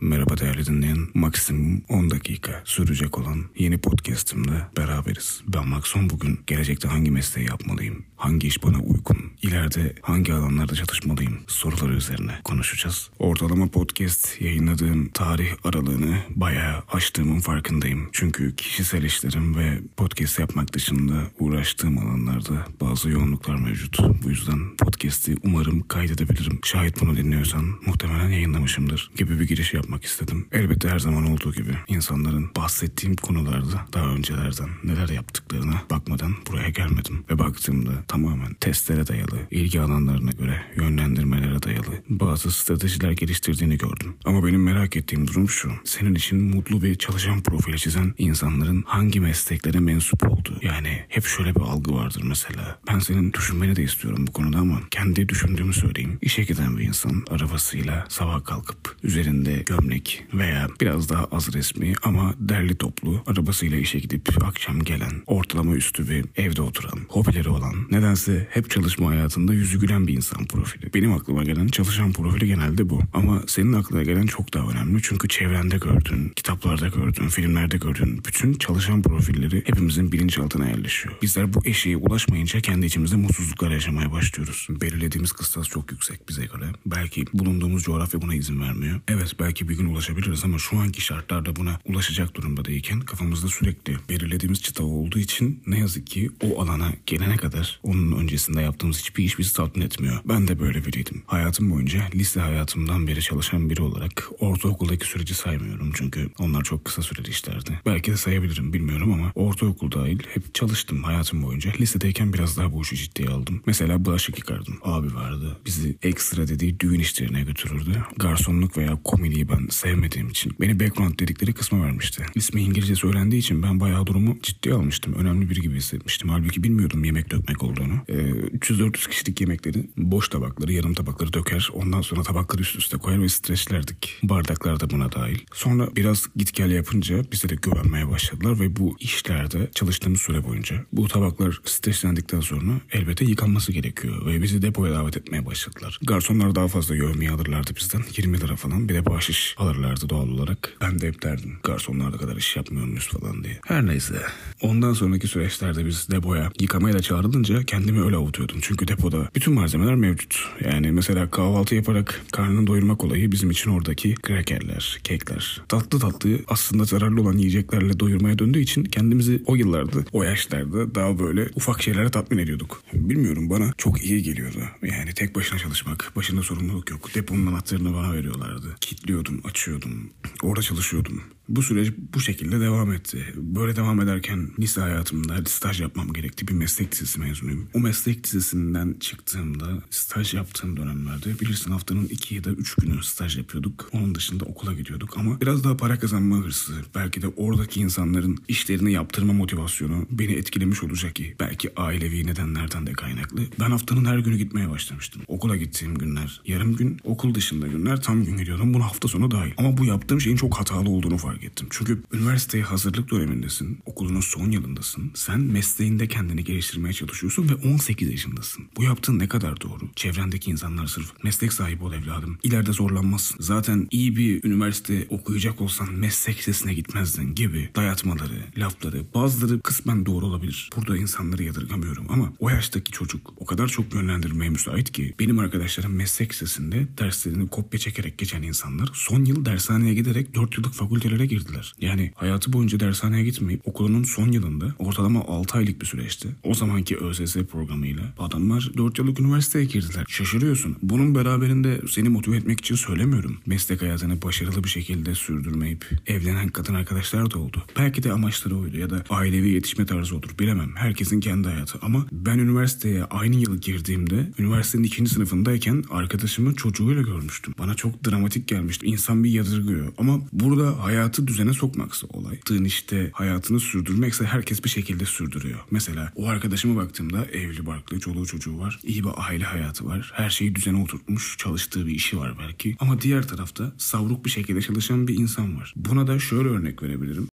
Merhaba 0.00 0.38
değerli 0.38 0.66
dinleyen. 0.66 0.98
Maksimum 1.14 1.82
10 1.88 2.10
dakika 2.10 2.62
sürecek 2.64 3.18
olan 3.18 3.44
yeni 3.58 3.78
podcast'imde 3.78 4.62
beraberiz. 4.76 5.42
Ben 5.48 5.68
Maxon 5.68 6.10
bugün 6.10 6.40
gelecekte 6.46 6.88
hangi 6.88 7.10
mesleği 7.10 7.46
yapmalıyım? 7.48 8.04
Hangi 8.16 8.46
iş 8.46 8.62
bana 8.62 8.78
uygun? 8.78 9.18
İleride 9.42 9.94
hangi 10.02 10.32
alanlarda 10.32 10.74
çalışmalıyım? 10.74 11.38
Soruları 11.46 11.94
üzerine 11.94 12.32
konuşacağız. 12.44 13.10
Ortalama 13.18 13.66
podcast 13.66 14.40
yayınladığım 14.40 15.08
tarih 15.08 15.48
aralığını 15.64 16.18
bayağı 16.30 16.82
aştığımın 16.92 17.40
farkındayım. 17.40 18.08
Çünkü 18.12 18.56
kişisel 18.56 19.02
işlerim 19.02 19.56
ve 19.56 19.78
podcast 19.96 20.38
yapmak 20.38 20.72
dışında 20.72 21.22
uğraştığım 21.38 21.98
alanlarda 21.98 22.66
bazı 22.80 23.10
yoğunluklar 23.10 23.54
mevcut. 23.56 23.98
Bu 24.24 24.30
yüzden 24.30 24.76
podcast'i 24.76 25.36
umarım 25.44 25.80
kaydedebilirim. 25.88 26.58
Şayet 26.64 27.00
bunu 27.00 27.16
dinliyorsan 27.16 27.64
muhtemelen 27.86 28.28
yayınlamışımdır 28.28 29.10
gibi 29.16 29.40
bir 29.40 29.48
giriş 29.48 29.74
yapmak 29.88 30.04
istedim. 30.04 30.46
Elbette 30.52 30.88
her 30.88 30.98
zaman 30.98 31.30
olduğu 31.30 31.52
gibi 31.52 31.74
insanların 31.88 32.50
bahsettiğim 32.56 33.16
konularda 33.16 33.86
daha 33.92 34.06
öncelerden 34.06 34.68
neler 34.84 35.08
yaptıklarına 35.08 35.82
bakmadan 35.90 36.34
buraya 36.50 36.68
gelmedim. 36.68 37.24
Ve 37.30 37.38
baktığımda 37.38 37.90
tamamen 38.08 38.54
testlere 38.54 39.06
dayalı, 39.06 39.38
ilgi 39.50 39.80
alanlarına 39.80 40.30
göre 40.30 40.62
yönlendirmelere 40.76 41.62
dayalı 41.62 42.02
bazı 42.08 42.50
stratejiler 42.50 43.12
geliştirdiğini 43.12 43.78
gördüm. 43.78 44.14
Ama 44.24 44.46
benim 44.46 44.62
merak 44.62 44.96
ettiğim 44.96 45.26
durum 45.26 45.48
şu. 45.48 45.72
Senin 45.84 46.14
için 46.14 46.42
mutlu 46.42 46.82
bir 46.82 46.94
çalışan 46.94 47.42
profili 47.42 47.78
çizen 47.78 48.14
insanların 48.18 48.84
hangi 48.86 49.20
mesleklere 49.20 49.80
mensup 49.80 50.30
olduğu. 50.30 50.58
Yani 50.62 51.04
hep 51.08 51.24
şöyle 51.24 51.54
bir 51.54 51.60
algı 51.60 51.94
vardır 51.94 52.22
mesela. 52.24 52.78
Ben 52.88 52.98
senin 52.98 53.32
düşünmeni 53.32 53.76
de 53.76 53.82
istiyorum 53.82 54.24
bu 54.26 54.32
konuda 54.32 54.58
ama 54.58 54.80
kendi 54.90 55.28
düşündüğümü 55.28 55.72
söyleyeyim. 55.72 56.18
İşe 56.22 56.42
giden 56.42 56.76
bir 56.78 56.84
insan 56.84 57.24
arabasıyla 57.30 58.06
sabah 58.08 58.44
kalkıp 58.44 58.96
üzerinde 59.02 59.64
gömlek 59.78 60.24
veya 60.34 60.68
biraz 60.80 61.08
daha 61.08 61.24
az 61.24 61.54
resmi 61.54 61.94
ama 62.02 62.34
derli 62.38 62.74
toplu 62.74 63.22
arabasıyla 63.26 63.78
işe 63.78 63.98
gidip 63.98 64.44
akşam 64.44 64.80
gelen 64.80 65.22
ortalama 65.26 65.74
üstü 65.74 66.08
bir 66.08 66.24
evde 66.36 66.62
oturan 66.62 66.98
hobileri 67.08 67.48
olan 67.48 67.74
nedense 67.90 68.48
hep 68.50 68.70
çalışma 68.70 69.10
hayatında 69.10 69.54
yüzü 69.54 69.80
gülen 69.80 70.06
bir 70.06 70.14
insan 70.14 70.46
profili. 70.46 70.94
Benim 70.94 71.12
aklıma 71.12 71.44
gelen 71.44 71.68
çalışan 71.68 72.12
profili 72.12 72.46
genelde 72.46 72.88
bu. 72.88 73.00
Ama 73.12 73.42
senin 73.46 73.72
aklına 73.72 74.02
gelen 74.02 74.26
çok 74.26 74.54
daha 74.54 74.70
önemli 74.70 75.02
çünkü 75.02 75.28
çevrende 75.28 75.78
gördüğün, 75.78 76.28
kitaplarda 76.28 76.88
gördüğün, 76.88 77.28
filmlerde 77.28 77.76
gördüğün 77.76 78.24
bütün 78.24 78.54
çalışan 78.54 79.02
profilleri 79.02 79.56
hepimizin 79.56 80.12
bilinçaltına 80.12 80.68
yerleşiyor. 80.68 81.14
Bizler 81.22 81.54
bu 81.54 81.60
eşiğe 81.64 81.96
ulaşmayınca 81.96 82.60
kendi 82.60 82.86
içimizde 82.86 83.16
mutsuzluklar 83.16 83.70
yaşamaya 83.70 84.12
başlıyoruz. 84.12 84.66
Belirlediğimiz 84.70 85.32
kıstas 85.32 85.68
çok 85.68 85.92
yüksek 85.92 86.28
bize 86.28 86.46
göre. 86.46 86.64
Belki 86.86 87.24
bulunduğumuz 87.34 87.82
coğrafya 87.82 88.22
buna 88.22 88.34
izin 88.34 88.60
vermiyor. 88.60 89.00
Evet 89.08 89.32
belki 89.40 89.67
bir 89.68 89.76
gün 89.76 89.86
ulaşabiliriz 89.86 90.44
ama 90.44 90.58
şu 90.58 90.78
anki 90.78 91.00
şartlarda 91.00 91.56
buna 91.56 91.78
ulaşacak 91.84 92.34
durumda 92.34 92.64
değilken 92.64 93.00
kafamızda 93.00 93.48
sürekli 93.48 93.96
belirlediğimiz 94.08 94.62
çıta 94.62 94.84
olduğu 94.84 95.18
için 95.18 95.62
ne 95.66 95.78
yazık 95.78 96.06
ki 96.06 96.30
o 96.42 96.62
alana 96.62 96.92
gelene 97.06 97.36
kadar 97.36 97.80
onun 97.82 98.12
öncesinde 98.12 98.60
yaptığımız 98.62 98.98
hiçbir 98.98 99.24
iş 99.24 99.38
bizi 99.38 99.54
tatmin 99.54 99.84
etmiyor. 99.84 100.20
Ben 100.24 100.48
de 100.48 100.60
böyle 100.60 100.84
biriydim. 100.84 101.22
Hayatım 101.26 101.70
boyunca 101.70 102.02
lise 102.14 102.40
hayatımdan 102.40 103.06
beri 103.06 103.22
çalışan 103.22 103.70
biri 103.70 103.82
olarak 103.82 104.28
ortaokuldaki 104.38 105.06
süreci 105.06 105.34
saymıyorum 105.34 105.92
çünkü 105.94 106.30
onlar 106.38 106.62
çok 106.64 106.84
kısa 106.84 107.02
süreli 107.02 107.28
işlerdi. 107.28 107.80
Belki 107.86 108.12
de 108.12 108.16
sayabilirim 108.16 108.72
bilmiyorum 108.72 109.12
ama 109.12 109.32
ortaokul 109.34 109.92
dahil 109.92 110.18
hep 110.34 110.54
çalıştım 110.54 111.02
hayatım 111.02 111.42
boyunca. 111.42 111.72
Lisedeyken 111.80 112.32
biraz 112.32 112.56
daha 112.56 112.72
bu 112.72 112.82
işi 112.82 112.96
ciddiye 112.96 113.28
aldım. 113.28 113.62
Mesela 113.66 114.04
bulaşık 114.04 114.38
yıkardım. 114.38 114.78
Abi 114.82 115.14
vardı. 115.14 115.56
Bizi 115.66 115.98
ekstra 116.02 116.48
dediği 116.48 116.80
düğün 116.80 117.00
işlerine 117.00 117.42
götürürdü. 117.42 118.04
Garsonluk 118.16 118.76
veya 118.76 118.98
komediyi 119.04 119.48
ben 119.48 119.57
sevmediğim 119.70 120.28
için 120.28 120.52
beni 120.60 120.80
background 120.80 121.18
dedikleri 121.18 121.52
kısma 121.52 121.82
vermişti. 121.82 122.22
İsmi 122.34 122.62
İngilizce 122.62 122.94
söylendiği 122.94 123.40
için 123.42 123.62
ben 123.62 123.80
bayağı 123.80 124.06
durumu 124.06 124.38
ciddiye 124.42 124.74
almıştım. 124.74 125.14
Önemli 125.18 125.50
biri 125.50 125.60
gibi 125.60 125.76
hissetmiştim. 125.76 126.28
Halbuki 126.28 126.62
bilmiyordum 126.62 127.04
yemek 127.04 127.30
dökmek 127.30 127.62
olduğunu. 127.62 127.94
Ee, 128.08 128.14
300-400 128.58 129.08
kişilik 129.08 129.40
yemekleri 129.40 129.90
boş 129.96 130.28
tabakları, 130.28 130.72
yarım 130.72 130.94
tabakları 130.94 131.32
döker. 131.32 131.68
Ondan 131.72 132.00
sonra 132.00 132.22
tabakları 132.22 132.62
üst 132.62 132.76
üste 132.76 132.98
koyar 132.98 133.22
ve 133.22 133.28
streçlerdik. 133.28 134.18
Bardaklar 134.22 134.80
da 134.80 134.90
buna 134.90 135.12
dahil. 135.12 135.38
Sonra 135.52 135.88
biraz 135.96 136.26
git 136.36 136.54
gel 136.54 136.70
yapınca 136.70 137.22
bize 137.32 137.48
de 137.48 137.54
güvenmeye 137.54 138.10
başladılar 138.10 138.60
ve 138.60 138.76
bu 138.76 138.96
işlerde 139.00 139.70
çalıştığımız 139.74 140.20
süre 140.20 140.44
boyunca 140.44 140.84
bu 140.92 141.08
tabaklar 141.08 141.60
streçlendikten 141.64 142.40
sonra 142.40 142.80
elbette 142.92 143.24
yıkanması 143.24 143.72
gerekiyor 143.72 144.26
ve 144.26 144.42
bizi 144.42 144.62
depoya 144.62 144.94
davet 144.94 145.16
etmeye 145.16 145.46
başladılar. 145.46 145.98
Garsonlar 146.02 146.54
daha 146.54 146.68
fazla 146.68 146.94
yövmeyi 146.96 147.30
alırlardı 147.30 147.70
bizden. 147.76 148.02
20 148.16 148.40
lira 148.40 148.56
falan 148.56 148.88
bir 148.88 148.94
de 148.94 149.06
bahşiş 149.06 149.54
alırlardı 149.58 150.08
doğal 150.08 150.28
olarak. 150.28 150.76
Ben 150.80 151.00
de 151.00 151.08
hep 151.08 151.22
derdim 151.22 151.58
garsonlar 151.62 152.12
da 152.12 152.16
kadar 152.16 152.36
iş 152.36 152.56
yapmıyor 152.56 152.86
muyuz 152.86 153.08
falan 153.08 153.44
diye. 153.44 153.58
Her 153.66 153.86
neyse. 153.86 154.14
Ondan 154.60 154.92
sonraki 154.92 155.28
süreçlerde 155.28 155.86
biz 155.86 156.08
depoya 156.10 156.50
yıkamaya 156.60 156.94
da 156.94 157.02
çağrılınca 157.02 157.62
kendimi 157.62 158.02
öyle 158.04 158.16
avutuyordum. 158.16 158.47
Çünkü 158.62 158.88
depoda 158.88 159.28
bütün 159.34 159.54
malzemeler 159.54 159.94
mevcut. 159.94 160.44
Yani 160.64 160.90
mesela 160.90 161.30
kahvaltı 161.30 161.74
yaparak 161.74 162.22
karnını 162.32 162.66
doyurmak 162.66 163.04
olayı 163.04 163.32
bizim 163.32 163.50
için 163.50 163.70
oradaki 163.70 164.14
krakerler, 164.14 165.00
kekler. 165.04 165.62
Tatlı 165.68 165.98
tatlı 165.98 166.38
aslında 166.48 166.84
zararlı 166.84 167.20
olan 167.20 167.36
yiyeceklerle 167.36 168.00
doyurmaya 168.00 168.38
döndüğü 168.38 168.60
için 168.60 168.84
kendimizi 168.84 169.42
o 169.46 169.54
yıllarda, 169.54 169.98
o 170.12 170.22
yaşlarda 170.22 170.94
daha 170.94 171.18
böyle 171.18 171.48
ufak 171.54 171.82
şeylere 171.82 172.10
tatmin 172.10 172.38
ediyorduk. 172.38 172.82
Bilmiyorum 172.92 173.50
bana 173.50 173.72
çok 173.78 174.04
iyi 174.04 174.22
geliyordu. 174.22 174.58
Yani 174.82 175.14
tek 175.14 175.34
başına 175.34 175.58
çalışmak, 175.58 176.12
başında 176.16 176.42
sorumluluk 176.42 176.90
yok. 176.90 177.14
Deponun 177.14 177.46
anahtarını 177.46 177.94
bana 177.94 178.12
veriyorlardı. 178.12 178.76
Kitliyordum, 178.80 179.40
açıyordum. 179.44 180.10
Orada 180.42 180.62
çalışıyordum. 180.62 181.22
Bu 181.48 181.62
süreç 181.62 181.92
bu 182.14 182.20
şekilde 182.20 182.60
devam 182.60 182.92
etti. 182.92 183.26
Böyle 183.36 183.76
devam 183.76 184.00
ederken 184.00 184.50
lise 184.58 184.80
hayatımda 184.80 185.34
staj 185.46 185.80
yapmam 185.80 186.12
gerekti. 186.12 186.48
Bir 186.48 186.52
meslek 186.52 186.92
lisesi 186.92 187.20
mezunuyum. 187.20 187.68
O 187.74 187.80
meslek 187.80 188.26
lisesinden 188.26 188.96
çıktığımda 189.00 189.66
staj 189.90 190.34
yaptığım 190.34 190.76
dönemlerde 190.76 191.40
bilirsin 191.40 191.70
haftanın 191.70 192.06
iki 192.06 192.34
ya 192.34 192.44
da 192.44 192.50
üç 192.50 192.74
günü 192.74 193.02
staj 193.02 193.36
yapıyorduk. 193.38 193.90
Onun 193.92 194.14
dışında 194.14 194.44
okula 194.44 194.72
gidiyorduk 194.72 195.16
ama 195.16 195.40
biraz 195.40 195.64
daha 195.64 195.76
para 195.76 195.98
kazanma 195.98 196.36
hırsı, 196.36 196.72
belki 196.94 197.22
de 197.22 197.28
oradaki 197.28 197.80
insanların 197.80 198.38
işlerini 198.48 198.92
yaptırma 198.92 199.32
motivasyonu 199.32 200.06
beni 200.10 200.32
etkilemiş 200.32 200.82
olacak 200.82 201.14
ki 201.14 201.34
belki 201.40 201.80
ailevi 201.80 202.26
nedenlerden 202.26 202.86
de 202.86 202.92
kaynaklı. 202.92 203.40
Ben 203.60 203.70
haftanın 203.70 204.04
her 204.04 204.18
günü 204.18 204.36
gitmeye 204.36 204.70
başlamıştım. 204.70 205.22
Okula 205.26 205.56
gittiğim 205.56 205.98
günler, 205.98 206.40
yarım 206.46 206.76
gün, 206.76 207.00
okul 207.04 207.34
dışında 207.34 207.66
günler 207.66 208.02
tam 208.02 208.24
gün 208.24 208.36
gidiyordum. 208.36 208.74
Bunu 208.74 208.84
hafta 208.84 209.08
sonu 209.08 209.30
dahil. 209.30 209.52
Ama 209.56 209.76
bu 209.76 209.84
yaptığım 209.84 210.20
şeyin 210.20 210.36
çok 210.36 210.58
hatalı 210.58 210.90
olduğunu 210.90 211.18
fark 211.18 211.37
ettim. 211.44 211.66
Çünkü 211.70 212.02
üniversiteye 212.12 212.64
hazırlık 212.64 213.10
dönemindesin, 213.10 213.78
okulunun 213.86 214.20
son 214.20 214.50
yılındasın. 214.50 215.10
Sen 215.14 215.40
mesleğinde 215.40 216.08
kendini 216.08 216.44
geliştirmeye 216.44 216.92
çalışıyorsun 216.92 217.48
ve 217.48 217.54
18 217.54 218.10
yaşındasın. 218.10 218.64
Bu 218.76 218.84
yaptığın 218.84 219.18
ne 219.18 219.28
kadar 219.28 219.60
doğru? 219.60 219.90
Çevrendeki 219.96 220.50
insanlar 220.50 220.86
sırf 220.86 221.12
meslek 221.24 221.52
sahibi 221.52 221.84
ol 221.84 221.92
evladım. 221.92 222.38
İleride 222.42 222.72
zorlanmazsın. 222.72 223.36
Zaten 223.40 223.88
iyi 223.90 224.16
bir 224.16 224.44
üniversite 224.44 225.06
okuyacak 225.10 225.60
olsan 225.60 225.94
meslek 225.94 226.38
lisesine 226.38 226.74
gitmezdin 226.74 227.34
gibi 227.34 227.70
dayatmaları, 227.76 228.44
lafları 228.56 229.04
bazıları 229.14 229.60
kısmen 229.60 230.06
doğru 230.06 230.26
olabilir. 230.26 230.70
Burada 230.76 230.96
insanları 230.96 231.42
yadırgamıyorum 231.42 232.06
ama 232.08 232.32
o 232.38 232.50
yaştaki 232.50 232.92
çocuk 232.92 233.32
o 233.36 233.44
kadar 233.44 233.68
çok 233.68 233.94
yönlendirmeye 233.94 234.50
müsait 234.50 234.92
ki 234.92 235.14
benim 235.18 235.38
arkadaşlarım 235.38 235.92
meslek 235.92 236.32
lisesinde 236.32 236.86
derslerini 236.98 237.48
kopya 237.48 237.80
çekerek 237.80 238.18
geçen 238.18 238.42
insanlar 238.42 238.90
son 238.94 239.24
yıl 239.24 239.44
dershaneye 239.44 239.94
giderek 239.94 240.34
4 240.34 240.58
yıllık 240.58 240.74
fakültelere 240.74 241.26
girdiler. 241.28 241.74
Yani 241.80 242.12
hayatı 242.14 242.52
boyunca 242.52 242.80
dershaneye 242.80 243.24
gitmeyip 243.24 243.68
okulunun 243.68 244.04
son 244.04 244.32
yılında 244.32 244.74
ortalama 244.78 245.20
6 245.20 245.58
aylık 245.58 245.80
bir 245.80 245.86
süreçti. 245.86 246.28
O 246.42 246.54
zamanki 246.54 246.96
ÖSS 246.96 247.36
programıyla 247.36 248.02
adamlar 248.18 248.70
4 248.76 248.98
yıllık 248.98 249.20
üniversiteye 249.20 249.64
girdiler. 249.64 250.04
Şaşırıyorsun. 250.08 250.76
Bunun 250.82 251.14
beraberinde 251.14 251.80
seni 251.88 252.08
motive 252.08 252.36
etmek 252.36 252.60
için 252.60 252.74
söylemiyorum. 252.74 253.38
Meslek 253.46 253.82
hayatını 253.82 254.22
başarılı 254.22 254.64
bir 254.64 254.68
şekilde 254.68 255.14
sürdürmeyip 255.14 255.86
evlenen 256.06 256.48
kadın 256.48 256.74
arkadaşlar 256.74 257.30
da 257.30 257.38
oldu. 257.38 257.64
Belki 257.78 258.02
de 258.02 258.12
amaçları 258.12 258.56
oydu 258.56 258.78
ya 258.78 258.90
da 258.90 259.04
ailevi 259.10 259.48
yetişme 259.48 259.86
tarzı 259.86 260.16
odur 260.16 260.30
bilemem. 260.38 260.70
Herkesin 260.76 261.20
kendi 261.20 261.48
hayatı 261.48 261.78
ama 261.82 262.06
ben 262.12 262.38
üniversiteye 262.38 263.04
aynı 263.04 263.36
yıl 263.36 263.58
girdiğimde 263.58 264.32
üniversitenin 264.38 264.84
ikinci 264.84 265.10
sınıfındayken 265.10 265.84
arkadaşımın 265.90 266.54
çocuğuyla 266.54 267.02
görmüştüm. 267.02 267.54
Bana 267.58 267.74
çok 267.74 268.04
dramatik 268.04 268.48
gelmişti. 268.48 268.86
İnsan 268.86 269.24
bir 269.24 269.30
yadırgıyor 269.30 269.92
ama 269.98 270.20
burada 270.32 270.82
hayatı 271.18 271.26
düzene 271.26 271.52
sokmaksa 271.52 272.06
olay. 272.12 272.40
Tığın 272.40 272.64
işte 272.64 273.10
hayatını 273.12 273.60
sürdürmekse 273.60 274.24
herkes 274.24 274.64
bir 274.64 274.68
şekilde 274.68 275.04
sürdürüyor. 275.04 275.58
Mesela 275.70 276.12
o 276.16 276.28
arkadaşıma 276.28 276.82
baktığımda 276.82 277.24
evli 277.24 277.66
barklı, 277.66 278.00
çoluğu 278.00 278.26
çocuğu 278.26 278.58
var. 278.58 278.78
iyi 278.82 279.04
bir 279.04 279.10
aile 279.16 279.44
hayatı 279.44 279.86
var. 279.86 280.12
Her 280.14 280.30
şeyi 280.30 280.54
düzene 280.54 280.82
oturtmuş, 280.82 281.36
çalıştığı 281.38 281.86
bir 281.86 281.94
işi 281.94 282.18
var 282.18 282.34
belki. 282.38 282.76
Ama 282.80 283.00
diğer 283.00 283.28
tarafta 283.28 283.72
savruk 283.78 284.24
bir 284.24 284.30
şekilde 284.30 284.60
çalışan 284.60 285.08
bir 285.08 285.18
insan 285.18 285.56
var. 285.56 285.74
Buna 285.76 286.06
da 286.06 286.18
şöyle 286.18 286.48
örnek 286.48 286.82
verebilirim. 286.82 287.28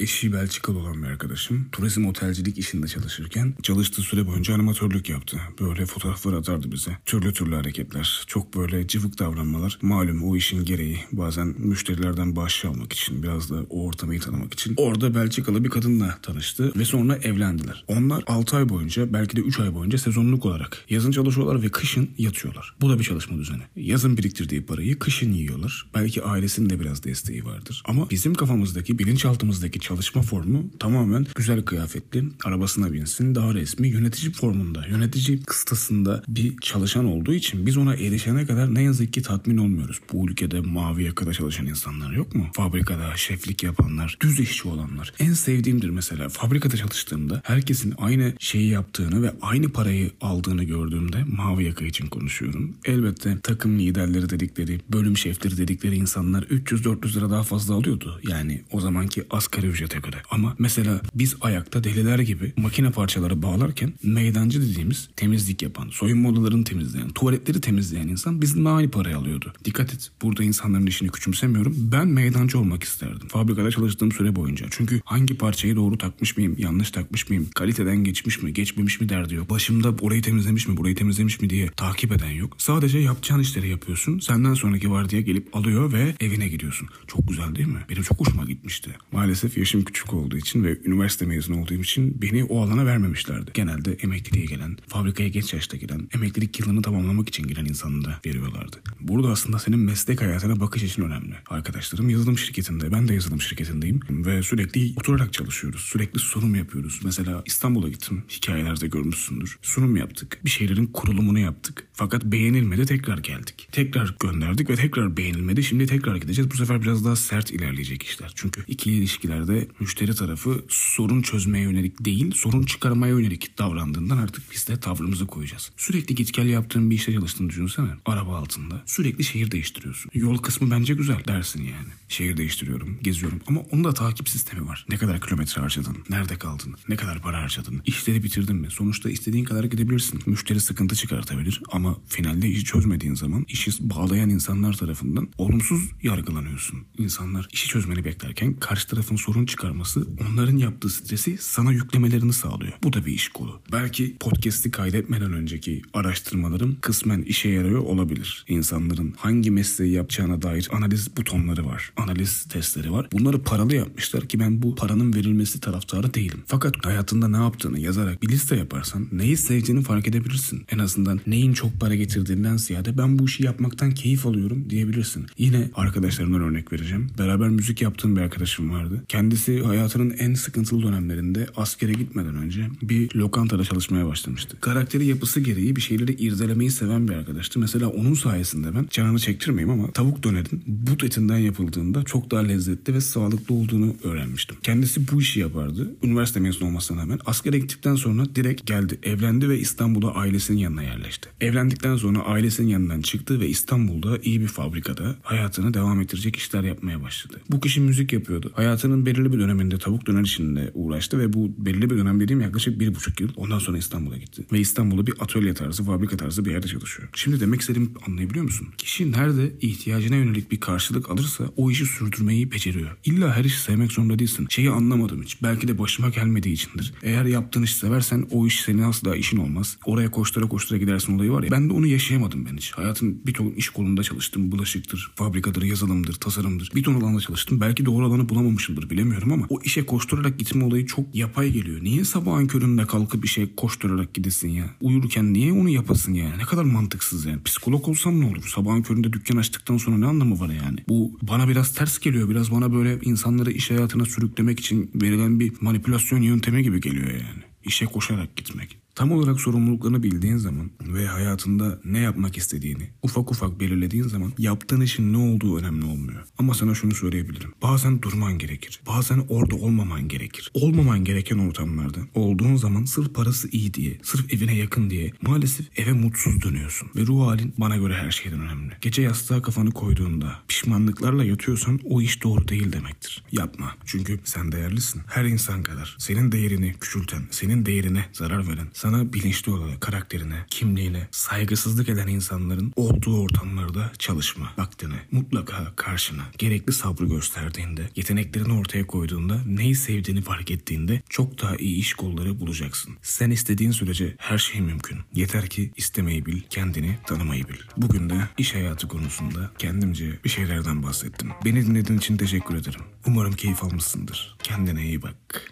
Eşi 0.00 0.32
Belçikalı 0.32 0.78
olan 0.78 1.02
bir 1.02 1.08
arkadaşım. 1.08 1.68
Turizm 1.72 2.06
otelcilik 2.06 2.58
işinde 2.58 2.86
çalışırken 2.86 3.54
çalıştığı 3.62 4.02
süre 4.02 4.26
boyunca 4.26 4.54
animatörlük 4.54 5.08
yaptı. 5.08 5.40
Böyle 5.60 5.86
fotoğraflar 5.86 6.32
atardı 6.32 6.72
bize. 6.72 6.98
Türlü 7.06 7.32
türlü 7.32 7.54
hareketler. 7.54 8.24
Çok 8.26 8.56
böyle 8.56 8.86
cıvık 8.86 9.18
davranmalar. 9.18 9.78
Malum 9.82 10.24
o 10.24 10.36
işin 10.36 10.64
gereği. 10.64 10.98
Bazen 11.12 11.54
müşterilerden 11.58 12.36
bağış 12.36 12.64
almak 12.64 12.92
için. 12.92 13.22
Biraz 13.22 13.50
da 13.50 13.66
o 13.70 13.86
ortamı 13.86 14.18
tanımak 14.18 14.54
için. 14.54 14.74
Orada 14.76 15.14
Belçikalı 15.14 15.64
bir 15.64 15.70
kadınla 15.70 16.18
tanıştı. 16.22 16.72
Ve 16.76 16.84
sonra 16.84 17.16
evlendiler. 17.16 17.84
Onlar 17.88 18.24
6 18.26 18.56
ay 18.56 18.68
boyunca 18.68 19.12
belki 19.12 19.36
de 19.36 19.40
3 19.40 19.60
ay 19.60 19.74
boyunca 19.74 19.98
sezonluk 19.98 20.46
olarak 20.46 20.84
yazın 20.90 21.10
çalışıyorlar 21.10 21.62
ve 21.62 21.68
kışın 21.68 22.10
yatıyorlar. 22.18 22.74
Bu 22.80 22.90
da 22.90 22.98
bir 22.98 23.04
çalışma 23.04 23.38
düzeni. 23.38 23.62
Yazın 23.76 24.16
biriktirdiği 24.16 24.66
parayı 24.66 24.98
kışın 24.98 25.32
yiyorlar. 25.32 25.90
Belki 25.94 26.22
ailesinin 26.22 26.70
de 26.70 26.80
biraz 26.80 27.04
desteği 27.04 27.44
vardır. 27.44 27.82
Ama 27.84 28.10
bizim 28.10 28.34
kafamızdaki, 28.34 28.98
bilinçaltımızdaki 28.98 29.80
çalışma 29.90 30.22
formu 30.22 30.70
tamamen 30.78 31.26
güzel 31.34 31.62
kıyafetli, 31.62 32.24
arabasına 32.44 32.92
binsin, 32.92 33.34
daha 33.34 33.54
resmi, 33.54 33.88
yönetici 33.88 34.32
formunda, 34.32 34.86
yönetici 34.86 35.42
kıstasında 35.42 36.22
bir 36.28 36.56
çalışan 36.60 37.04
olduğu 37.04 37.34
için 37.34 37.66
biz 37.66 37.76
ona 37.76 37.94
erişene 37.94 38.46
kadar 38.46 38.74
ne 38.74 38.82
yazık 38.82 39.12
ki 39.12 39.22
tatmin 39.22 39.56
olmuyoruz. 39.56 40.00
Bu 40.12 40.28
ülkede 40.28 40.60
mavi 40.60 41.04
yakada 41.04 41.32
çalışan 41.32 41.66
insanlar 41.66 42.12
yok 42.12 42.34
mu? 42.34 42.46
Fabrikada 42.52 43.16
şeflik 43.16 43.62
yapanlar, 43.62 44.18
düz 44.20 44.40
işçi 44.40 44.68
olanlar. 44.68 45.12
En 45.18 45.32
sevdiğimdir 45.32 45.90
mesela 45.90 46.28
fabrikada 46.28 46.76
çalıştığımda 46.76 47.40
herkesin 47.44 47.94
aynı 47.98 48.32
şeyi 48.38 48.68
yaptığını 48.68 49.22
ve 49.22 49.32
aynı 49.42 49.68
parayı 49.68 50.10
aldığını 50.20 50.64
gördüğümde 50.64 51.24
mavi 51.24 51.64
yaka 51.64 51.84
için 51.84 52.06
konuşuyorum. 52.06 52.74
Elbette 52.84 53.38
takım 53.42 53.78
liderleri 53.78 54.30
dedikleri, 54.30 54.80
bölüm 54.92 55.16
şefleri 55.16 55.56
dedikleri 55.56 55.96
insanlar 55.96 56.42
300-400 56.42 57.16
lira 57.16 57.30
daha 57.30 57.42
fazla 57.42 57.74
alıyordu. 57.74 58.20
Yani 58.28 58.64
o 58.72 58.80
zamanki 58.80 59.24
asgari 59.30 59.79
ücrete 59.80 59.98
göre. 59.98 60.16
Ama 60.30 60.54
mesela 60.58 61.00
biz 61.14 61.36
ayakta 61.40 61.84
deliler 61.84 62.18
gibi 62.18 62.52
makine 62.56 62.90
parçaları 62.90 63.42
bağlarken 63.42 63.92
meydancı 64.02 64.62
dediğimiz 64.62 65.08
temizlik 65.16 65.62
yapan, 65.62 65.88
soyunma 65.88 66.28
odalarını 66.28 66.64
temizleyen, 66.64 67.08
tuvaletleri 67.08 67.60
temizleyen 67.60 68.08
insan 68.08 68.42
bizimle 68.42 68.68
aynı 68.68 68.90
parayı 68.90 69.16
alıyordu. 69.16 69.52
Dikkat 69.64 69.94
et 69.94 70.10
burada 70.22 70.44
insanların 70.44 70.86
işini 70.86 71.08
küçümsemiyorum. 71.10 71.74
Ben 71.92 72.08
meydancı 72.08 72.58
olmak 72.58 72.82
isterdim. 72.82 73.28
Fabrikada 73.28 73.70
çalıştığım 73.70 74.12
süre 74.12 74.36
boyunca. 74.36 74.66
Çünkü 74.70 75.00
hangi 75.04 75.34
parçayı 75.34 75.76
doğru 75.76 75.98
takmış 75.98 76.36
mıyım, 76.36 76.54
yanlış 76.58 76.90
takmış 76.90 77.28
mıyım, 77.28 77.48
kaliteden 77.54 78.04
geçmiş 78.04 78.42
mi, 78.42 78.52
geçmemiş 78.52 79.00
mi 79.00 79.08
derdi 79.08 79.34
yok. 79.34 79.50
Başımda 79.50 79.94
orayı 80.00 80.22
temizlemiş 80.22 80.68
mi, 80.68 80.76
burayı 80.76 80.94
temizlemiş 80.94 81.40
mi 81.40 81.50
diye 81.50 81.68
takip 81.68 82.12
eden 82.12 82.30
yok. 82.30 82.54
Sadece 82.58 82.98
yapacağın 82.98 83.40
işleri 83.40 83.68
yapıyorsun. 83.68 84.18
Senden 84.18 84.54
sonraki 84.54 84.90
vardiya 84.90 85.20
gelip 85.20 85.56
alıyor 85.56 85.92
ve 85.92 86.14
evine 86.20 86.48
gidiyorsun. 86.48 86.88
Çok 87.06 87.28
güzel 87.28 87.54
değil 87.54 87.68
mi? 87.68 87.80
Benim 87.90 88.02
çok 88.02 88.20
hoşuma 88.20 88.44
gitmişti. 88.44 88.90
Maalesef 89.12 89.58
yaşım 89.70 89.84
küçük 89.84 90.14
olduğu 90.14 90.36
için 90.36 90.64
ve 90.64 90.78
üniversite 90.84 91.26
mezunu 91.26 91.60
olduğum 91.60 91.80
için 91.80 92.22
beni 92.22 92.44
o 92.44 92.62
alana 92.62 92.86
vermemişlerdi. 92.86 93.50
Genelde 93.54 93.92
emekliliğe 93.92 94.44
gelen, 94.44 94.76
fabrikaya 94.86 95.28
geç 95.28 95.52
yaşta 95.54 95.76
giren, 95.76 96.08
emeklilik 96.14 96.60
yılını 96.60 96.82
tamamlamak 96.82 97.28
için 97.28 97.46
giren 97.46 97.64
insanı 97.64 98.04
da 98.04 98.20
veriyorlardı. 98.26 98.76
Burada 99.00 99.28
aslında 99.28 99.58
senin 99.58 99.78
meslek 99.78 100.22
hayatına 100.22 100.60
bakış 100.60 100.82
için 100.82 101.02
önemli. 101.02 101.34
Arkadaşlarım 101.50 102.10
yazılım 102.10 102.38
şirketinde, 102.38 102.92
ben 102.92 103.08
de 103.08 103.14
yazılım 103.14 103.40
şirketindeyim 103.40 104.00
ve 104.10 104.42
sürekli 104.42 104.92
oturarak 104.96 105.32
çalışıyoruz. 105.32 105.80
Sürekli 105.80 106.18
sunum 106.18 106.54
yapıyoruz. 106.54 107.00
Mesela 107.04 107.42
İstanbul'a 107.46 107.88
gittim. 107.88 108.22
Hikayelerde 108.28 108.86
görmüşsündür. 108.86 109.58
Sunum 109.62 109.96
yaptık. 109.96 110.40
Bir 110.44 110.50
şeylerin 110.50 110.86
kurulumunu 110.86 111.38
yaptık. 111.38 111.86
Fakat 111.92 112.24
beğenilmedi 112.24 112.86
tekrar 112.86 113.18
geldik. 113.18 113.68
Tekrar 113.72 114.16
gönderdik 114.20 114.70
ve 114.70 114.74
tekrar 114.74 115.16
beğenilmedi. 115.16 115.62
Şimdi 115.62 115.86
tekrar 115.86 116.16
gideceğiz. 116.16 116.50
Bu 116.50 116.56
sefer 116.56 116.82
biraz 116.82 117.04
daha 117.04 117.16
sert 117.16 117.50
ilerleyecek 117.50 118.02
işler. 118.02 118.32
Çünkü 118.34 118.64
ikili 118.68 118.94
ilişkilerde 118.94 119.59
müşteri 119.80 120.14
tarafı 120.14 120.64
sorun 120.68 121.22
çözmeye 121.22 121.64
yönelik 121.64 122.04
değil, 122.04 122.32
sorun 122.34 122.62
çıkarmaya 122.62 123.14
yönelik 123.14 123.58
davrandığından 123.58 124.18
artık 124.18 124.44
biz 124.52 124.68
de 124.68 124.80
tavrımızı 124.80 125.26
koyacağız. 125.26 125.72
Sürekli 125.76 126.14
git 126.14 126.34
gel 126.34 126.46
yaptığın 126.46 126.90
bir 126.90 126.94
işte 126.94 127.12
çalıştığını 127.12 127.50
düşünsene. 127.50 127.90
Araba 128.06 128.36
altında. 128.36 128.82
Sürekli 128.86 129.24
şehir 129.24 129.50
değiştiriyorsun. 129.50 130.10
Yol 130.14 130.38
kısmı 130.38 130.70
bence 130.70 130.94
güzel 130.94 131.24
dersin 131.28 131.62
yani. 131.62 131.88
Şehir 132.08 132.36
değiştiriyorum, 132.36 132.98
geziyorum 133.02 133.40
ama 133.46 133.60
onun 133.60 133.84
da 133.84 133.94
takip 133.94 134.28
sistemi 134.28 134.68
var. 134.68 134.86
Ne 134.88 134.96
kadar 134.96 135.20
kilometre 135.20 135.62
harcadın, 135.62 135.96
nerede 136.10 136.36
kaldın, 136.36 136.74
ne 136.88 136.96
kadar 136.96 137.22
para 137.22 137.42
harcadın, 137.42 137.82
işleri 137.84 138.22
bitirdin 138.22 138.56
mi? 138.56 138.70
Sonuçta 138.70 139.10
istediğin 139.10 139.44
kadar 139.44 139.64
gidebilirsin. 139.64 140.22
Müşteri 140.26 140.60
sıkıntı 140.60 140.96
çıkartabilir 140.96 141.62
ama 141.72 141.96
finalde 142.08 142.48
işi 142.48 142.64
çözmediğin 142.64 143.14
zaman 143.14 143.46
işi 143.48 143.70
bağlayan 143.80 144.30
insanlar 144.30 144.72
tarafından 144.72 145.28
olumsuz 145.38 145.82
yargılanıyorsun. 146.02 146.78
İnsanlar 146.98 147.48
işi 147.52 147.68
çözmeni 147.68 148.04
beklerken 148.04 148.54
karşı 148.54 148.88
tarafın 148.88 149.16
sorun 149.16 149.46
çıkarması 149.50 150.06
onların 150.30 150.56
yaptığı 150.56 150.88
stresi 150.88 151.38
sana 151.40 151.72
yüklemelerini 151.72 152.32
sağlıyor. 152.32 152.72
Bu 152.82 152.92
da 152.92 153.06
bir 153.06 153.12
iş 153.12 153.28
kolu. 153.28 153.60
Belki 153.72 154.16
podcast'i 154.20 154.70
kaydetmeden 154.70 155.32
önceki 155.32 155.82
araştırmalarım 155.94 156.76
kısmen 156.80 157.22
işe 157.22 157.48
yarıyor 157.48 157.80
olabilir. 157.80 158.44
İnsanların 158.48 159.14
hangi 159.16 159.50
mesleği 159.50 159.92
yapacağına 159.92 160.42
dair 160.42 160.68
analiz 160.72 161.16
butonları 161.16 161.66
var. 161.66 161.92
Analiz 161.96 162.44
testleri 162.44 162.92
var. 162.92 163.08
Bunları 163.12 163.42
paralı 163.42 163.74
yapmışlar 163.74 164.28
ki 164.28 164.40
ben 164.40 164.62
bu 164.62 164.74
paranın 164.74 165.14
verilmesi 165.14 165.60
taraftarı 165.60 166.14
değilim. 166.14 166.42
Fakat 166.46 166.86
hayatında 166.86 167.28
ne 167.28 167.36
yaptığını 167.36 167.78
yazarak 167.80 168.22
bir 168.22 168.28
liste 168.28 168.56
yaparsan 168.56 169.08
neyi 169.12 169.36
sevdiğini 169.36 169.82
fark 169.82 170.08
edebilirsin. 170.08 170.64
En 170.72 170.78
azından 170.78 171.20
neyin 171.26 171.52
çok 171.52 171.80
para 171.80 171.94
getirdiğinden 171.94 172.56
ziyade 172.56 172.98
ben 172.98 173.18
bu 173.18 173.24
işi 173.24 173.44
yapmaktan 173.44 173.90
keyif 173.90 174.26
alıyorum 174.26 174.70
diyebilirsin. 174.70 175.26
Yine 175.38 175.70
arkadaşlarımdan 175.74 176.40
örnek 176.40 176.72
vereceğim. 176.72 177.10
Beraber 177.18 177.48
müzik 177.48 177.82
yaptığım 177.82 178.16
bir 178.16 178.20
arkadaşım 178.20 178.70
vardı. 178.70 179.04
Kendisi 179.08 179.39
hayatının 179.48 180.10
en 180.10 180.34
sıkıntılı 180.34 180.82
dönemlerinde 180.82 181.46
askere 181.56 181.92
gitmeden 181.92 182.36
önce 182.36 182.66
bir 182.82 183.14
lokantada 183.14 183.64
çalışmaya 183.64 184.06
başlamıştı. 184.06 184.56
Karakteri 184.60 185.06
yapısı 185.06 185.40
gereği 185.40 185.76
bir 185.76 185.80
şeyleri 185.80 186.12
irdelemeyi 186.12 186.70
seven 186.70 187.08
bir 187.08 187.12
arkadaştı. 187.12 187.58
Mesela 187.58 187.88
onun 187.88 188.14
sayesinde 188.14 188.74
ben 188.74 188.86
canını 188.90 189.18
çektirmeyeyim 189.18 189.80
ama 189.80 189.90
tavuk 189.90 190.22
dönerin 190.22 190.62
but 190.66 191.04
etinden 191.04 191.38
yapıldığında 191.38 192.02
çok 192.02 192.30
daha 192.30 192.40
lezzetli 192.40 192.94
ve 192.94 193.00
sağlıklı 193.00 193.54
olduğunu 193.54 193.94
öğrenmiştim. 194.04 194.56
Kendisi 194.62 195.12
bu 195.12 195.20
işi 195.20 195.40
yapardı. 195.40 195.90
Üniversite 196.02 196.40
mezunu 196.40 196.68
olmasına 196.68 197.02
rağmen 197.02 197.18
askere 197.26 197.58
gittikten 197.58 197.94
sonra 197.94 198.34
direkt 198.34 198.66
geldi. 198.66 198.98
Evlendi 199.02 199.48
ve 199.48 199.58
İstanbul'a 199.58 200.14
ailesinin 200.14 200.58
yanına 200.58 200.82
yerleşti. 200.82 201.28
Evlendikten 201.40 201.96
sonra 201.96 202.18
ailesinin 202.18 202.68
yanından 202.68 203.02
çıktı 203.02 203.40
ve 203.40 203.48
İstanbul'da 203.48 204.18
iyi 204.22 204.40
bir 204.40 204.46
fabrikada 204.46 205.16
hayatını 205.22 205.74
devam 205.74 206.00
ettirecek 206.00 206.36
işler 206.36 206.64
yapmaya 206.64 207.02
başladı. 207.02 207.40
Bu 207.50 207.60
kişi 207.60 207.80
müzik 207.80 208.12
yapıyordu. 208.12 208.52
Hayatının 208.54 209.06
belirli 209.06 209.29
bir 209.32 209.38
döneminde 209.38 209.78
tavuk 209.78 210.06
döner 210.06 210.22
işinde 210.22 210.70
uğraştı 210.74 211.18
ve 211.18 211.32
bu 211.32 211.54
belirli 211.58 211.90
bir 211.90 211.96
dönem 211.96 212.20
dediğim 212.20 212.40
yaklaşık 212.40 212.80
bir 212.80 212.94
buçuk 212.94 213.20
yıl. 213.20 213.28
Ondan 213.36 213.58
sonra 213.58 213.78
İstanbul'a 213.78 214.16
gitti. 214.16 214.46
Ve 214.52 214.60
İstanbul'da 214.60 215.06
bir 215.06 215.14
atölye 215.20 215.54
tarzı, 215.54 215.84
fabrika 215.84 216.16
tarzı 216.16 216.44
bir 216.44 216.50
yerde 216.50 216.66
çalışıyor. 216.66 217.08
Şimdi 217.14 217.40
demek 217.40 217.60
istediğimi 217.60 217.90
anlayabiliyor 218.06 218.44
musun? 218.44 218.68
Kişi 218.78 219.12
nerede 219.12 219.52
ihtiyacına 219.60 220.16
yönelik 220.16 220.52
bir 220.52 220.60
karşılık 220.60 221.10
alırsa 221.10 221.44
o 221.56 221.70
işi 221.70 221.86
sürdürmeyi 221.86 222.52
beceriyor. 222.52 222.96
İlla 223.04 223.36
her 223.36 223.44
işi 223.44 223.60
sevmek 223.60 223.92
zorunda 223.92 224.18
değilsin. 224.18 224.46
Şeyi 224.50 224.70
anlamadım 224.70 225.22
hiç. 225.22 225.42
Belki 225.42 225.68
de 225.68 225.78
başıma 225.78 226.08
gelmediği 226.08 226.54
içindir. 226.54 226.92
Eğer 227.02 227.24
yaptığın 227.24 227.62
işi 227.62 227.74
seversen 227.74 228.26
o 228.30 228.46
iş 228.46 228.60
senin 228.60 228.82
asla 228.82 229.16
işin 229.16 229.36
olmaz. 229.36 229.76
Oraya 229.84 230.10
koştura 230.10 230.48
koştura 230.48 230.78
gidersin 230.78 231.16
olayı 231.16 231.32
var 231.32 231.42
ya. 231.42 231.50
Ben 231.50 231.68
de 231.68 231.72
onu 231.72 231.86
yaşayamadım 231.86 232.46
ben 232.46 232.56
hiç. 232.56 232.72
Hayatım 232.72 233.26
bir 233.26 233.34
ton 233.34 233.50
iş 233.50 233.68
kolunda 233.68 234.02
çalıştım. 234.02 234.52
Bulaşıktır, 234.52 235.12
fabrikadır, 235.14 235.62
yazılımdır, 235.62 236.14
tasarımdır. 236.14 236.70
Bir 236.74 236.82
ton 236.82 236.94
alanda 236.94 237.20
çalıştım. 237.20 237.60
Belki 237.60 237.86
doğru 237.86 238.06
alanı 238.06 238.28
bulamamışımdır 238.28 238.90
bilemiyorum 238.90 239.09
ama 239.32 239.46
o 239.48 239.60
işe 239.64 239.86
koşturarak 239.86 240.38
gitme 240.38 240.64
olayı 240.64 240.86
çok 240.86 241.14
yapay 241.14 241.50
geliyor. 241.52 241.84
Niye 241.84 242.04
sabahın 242.04 242.46
köründe 242.46 242.86
kalkıp 242.86 243.24
işe 243.24 243.56
koşturarak 243.56 244.14
gidesin 244.14 244.48
ya? 244.48 244.64
Uyurken 244.80 245.32
niye 245.32 245.52
onu 245.52 245.68
yapasın 245.68 246.14
yani? 246.14 246.38
Ne 246.38 246.42
kadar 246.42 246.64
mantıksız 246.64 247.26
yani. 247.26 247.42
Psikolog 247.42 247.88
olsam 247.88 248.20
ne 248.20 248.24
olur? 248.24 248.48
Sabahın 248.48 248.82
köründe 248.82 249.12
dükkan 249.12 249.36
açtıktan 249.36 249.76
sonra 249.76 249.98
ne 249.98 250.06
anlamı 250.06 250.40
var 250.40 250.48
yani? 250.48 250.78
Bu 250.88 251.18
bana 251.22 251.48
biraz 251.48 251.74
ters 251.74 251.98
geliyor. 251.98 252.28
Biraz 252.28 252.52
bana 252.52 252.72
böyle 252.72 252.98
insanları 253.02 253.50
iş 253.50 253.70
hayatına 253.70 254.04
sürüklemek 254.04 254.60
için 254.60 254.90
verilen 254.94 255.40
bir 255.40 255.52
manipülasyon 255.60 256.22
yöntemi 256.22 256.62
gibi 256.62 256.80
geliyor 256.80 257.10
yani. 257.10 257.42
İşe 257.64 257.86
koşarak 257.86 258.36
gitmek. 258.36 258.78
Tam 258.94 259.12
olarak 259.12 259.40
sorumluluklarını 259.40 260.02
bildiğin 260.02 260.36
zaman 260.36 260.70
ve 260.80 261.06
hayatında 261.06 261.80
ne 261.84 261.98
yapmak 261.98 262.36
istediğini 262.36 262.90
ufak 263.02 263.30
ufak 263.30 263.60
belirlediğin 263.60 264.04
zaman 264.04 264.32
yaptığın 264.38 264.80
işin 264.80 265.12
ne 265.12 265.16
olduğu 265.16 265.58
önemli 265.58 265.84
olmuyor. 265.84 266.24
Ama 266.38 266.54
sana 266.54 266.74
şunu 266.74 266.94
söyleyebilirim. 266.94 267.52
Bazen 267.62 268.02
durman 268.02 268.38
gerekir. 268.38 268.80
Bazen 268.86 269.24
orada 269.28 269.56
olmaman 269.56 270.08
gerekir. 270.08 270.50
Olmaman 270.54 271.04
gereken 271.04 271.38
ortamlarda 271.38 271.98
olduğun 272.14 272.56
zaman 272.56 272.84
sırf 272.84 273.14
parası 273.14 273.48
iyi 273.48 273.74
diye, 273.74 273.98
sırf 274.02 274.34
evine 274.34 274.56
yakın 274.56 274.90
diye 274.90 275.12
maalesef 275.22 275.78
eve 275.78 275.92
mutsuz 275.92 276.42
dönüyorsun. 276.42 276.88
Ve 276.96 277.06
ruh 277.06 277.26
halin 277.26 277.54
bana 277.58 277.76
göre 277.76 277.94
her 277.94 278.10
şeyden 278.10 278.40
önemli. 278.40 278.72
Gece 278.80 279.02
yastığa 279.02 279.42
kafanı 279.42 279.70
koyduğunda 279.70 280.38
pişmanlıklarla 280.48 281.24
yatıyorsan 281.24 281.80
o 281.84 282.00
iş 282.02 282.22
doğru 282.22 282.48
değil 282.48 282.72
demektir. 282.72 283.24
Yapma. 283.32 283.74
Çünkü 283.84 284.20
sen 284.24 284.52
değerlisin. 284.52 285.02
Her 285.06 285.24
insan 285.24 285.62
kadar 285.62 285.96
senin 285.98 286.32
değerini 286.32 286.74
küçülten, 286.80 287.22
senin 287.30 287.66
değerine 287.66 288.04
zarar 288.12 288.48
veren, 288.48 288.68
Sana 288.80 289.12
bilinçli 289.12 289.52
olarak 289.52 289.80
karakterine, 289.80 290.44
kimliğine 290.50 291.08
saygısızlık 291.10 291.88
eden 291.88 292.06
insanların 292.06 292.72
olduğu 292.76 293.22
ortamlarda 293.22 293.92
çalışma 293.98 294.52
vaktine 294.58 294.94
mutlaka 295.10 295.72
karşına 295.76 296.22
gerekli 296.38 296.72
sabrı 296.72 297.06
gösterdiğinde, 297.06 297.82
yeteneklerini 297.96 298.52
ortaya 298.52 298.86
koyduğunda, 298.86 299.40
neyi 299.46 299.74
sevdiğini 299.74 300.22
fark 300.22 300.50
ettiğinde 300.50 301.02
çok 301.08 301.42
daha 301.42 301.56
iyi 301.56 301.76
iş 301.76 301.94
kolları 301.94 302.40
bulacaksın. 302.40 302.96
Sen 303.02 303.30
istediğin 303.30 303.70
sürece 303.70 304.14
her 304.18 304.38
şey 304.38 304.60
mümkün. 304.60 304.98
Yeter 305.14 305.46
ki 305.46 305.70
istemeyi 305.76 306.26
bil, 306.26 306.40
kendini 306.50 306.98
tanımayı 307.06 307.48
bil. 307.48 307.60
Bugün 307.76 308.10
de 308.10 308.28
iş 308.38 308.54
hayatı 308.54 308.88
konusunda 308.88 309.50
kendimce 309.58 310.18
bir 310.24 310.30
şeylerden 310.30 310.82
bahsettim. 310.82 311.30
Beni 311.44 311.66
dinlediğin 311.66 311.98
için 311.98 312.16
teşekkür 312.16 312.54
ederim. 312.54 312.80
Umarım 313.06 313.32
keyif 313.32 313.64
almışsındır. 313.64 314.36
Kendine 314.42 314.84
iyi 314.84 315.02
bak. 315.02 315.42